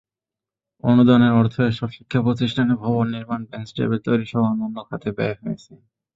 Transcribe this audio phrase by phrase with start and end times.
[0.83, 5.71] অনুদানের অর্থ এসব শিক্ষাপ্রতিষ্ঠানে ভবন নির্মাণ, বেঞ্চ-টেবিল তৈরিসহ অন্য খাতে ব্যয় হয়েছে।